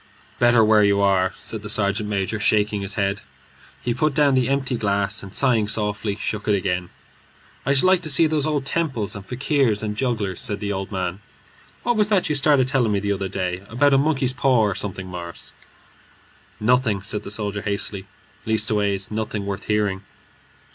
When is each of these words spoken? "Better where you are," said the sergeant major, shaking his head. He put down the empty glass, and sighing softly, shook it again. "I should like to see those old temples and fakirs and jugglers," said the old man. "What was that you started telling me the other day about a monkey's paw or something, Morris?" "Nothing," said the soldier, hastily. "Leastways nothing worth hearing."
"Better 0.39 0.63
where 0.63 0.83
you 0.83 0.99
are," 0.99 1.31
said 1.35 1.61
the 1.61 1.69
sergeant 1.69 2.09
major, 2.09 2.39
shaking 2.39 2.81
his 2.81 2.95
head. 2.95 3.21
He 3.83 3.93
put 3.93 4.15
down 4.15 4.33
the 4.33 4.49
empty 4.49 4.75
glass, 4.75 5.21
and 5.21 5.31
sighing 5.31 5.67
softly, 5.67 6.15
shook 6.15 6.47
it 6.47 6.55
again. 6.55 6.89
"I 7.67 7.75
should 7.75 7.83
like 7.83 8.01
to 8.01 8.09
see 8.09 8.25
those 8.25 8.47
old 8.47 8.65
temples 8.65 9.15
and 9.15 9.23
fakirs 9.23 9.83
and 9.83 9.95
jugglers," 9.95 10.41
said 10.41 10.59
the 10.59 10.73
old 10.73 10.91
man. 10.91 11.19
"What 11.83 11.97
was 11.97 12.09
that 12.09 12.29
you 12.29 12.33
started 12.33 12.67
telling 12.67 12.91
me 12.93 12.99
the 12.99 13.13
other 13.13 13.29
day 13.29 13.61
about 13.69 13.93
a 13.93 13.99
monkey's 13.99 14.33
paw 14.33 14.61
or 14.61 14.73
something, 14.73 15.05
Morris?" 15.05 15.53
"Nothing," 16.59 17.03
said 17.03 17.21
the 17.21 17.29
soldier, 17.29 17.61
hastily. 17.61 18.07
"Leastways 18.47 19.11
nothing 19.11 19.45
worth 19.45 19.65
hearing." 19.65 20.01